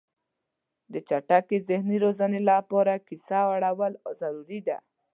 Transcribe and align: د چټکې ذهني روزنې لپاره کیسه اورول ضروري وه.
د 0.93 0.95
چټکې 1.07 1.57
ذهني 1.69 1.97
روزنې 2.03 2.39
لپاره 2.49 2.93
کیسه 3.07 3.39
اورول 3.49 3.93
ضروري 4.19 4.59
وه. 4.65 4.77